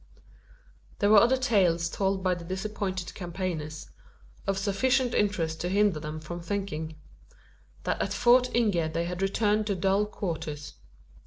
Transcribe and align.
There 0.97 1.11
were 1.11 1.19
other 1.19 1.37
tales 1.37 1.87
told 1.87 2.25
to 2.25 2.33
the 2.35 2.43
disappointed 2.43 3.13
campaigners 3.13 3.91
of 4.47 4.57
sufficient 4.57 5.13
interest 5.13 5.61
to 5.61 5.69
hinder 5.69 5.99
them 5.99 6.19
from 6.19 6.41
thinking: 6.41 6.95
that 7.83 8.01
at 8.01 8.11
Fort 8.11 8.49
Inge 8.55 8.93
they 8.93 9.05
had 9.05 9.21
returned 9.21 9.67
to 9.67 9.75
dull 9.75 10.07
quarters. 10.07 10.73